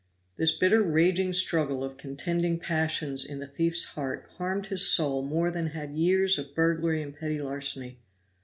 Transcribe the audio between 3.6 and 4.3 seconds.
heart